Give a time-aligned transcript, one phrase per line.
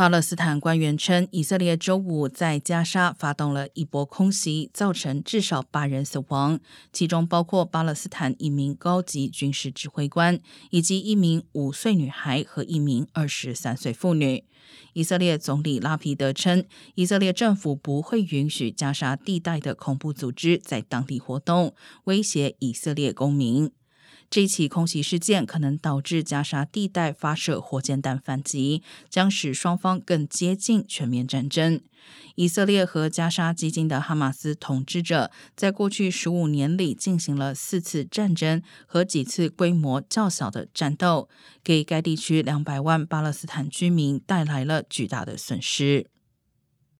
[0.00, 6.58] 巴勒斯坦官员称，以色列周五在加沙发动了一波空袭，造成至少八人死亡，
[6.90, 10.40] 其中包括巴勒斯坦一名高级军事指挥官，
[10.70, 14.42] 以及一名五岁女孩和一名二十三岁妇女。
[14.94, 16.64] 以色列总理拉皮德称，
[16.94, 21.74] 以色列政府不会允许加沙地带的恐怖组织在当地活动，
[22.04, 23.70] 威胁以色列公民。
[24.30, 31.80] 这起空袭事件可能导致加沙地带发射火箭弹反击，将使双方更接近全面战争。
[32.36, 41.28] 以色列和加沙基金的哈马斯统治者在过去十五年里进行了四次战争和几次规模较小的战斗，
[41.64, 46.06] 给该地区两百万巴勒斯坦居民带来了巨大的损失。